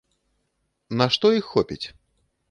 На 1.01 1.07
што 1.15 1.31
іх 1.39 1.45
хопіць? 1.57 1.83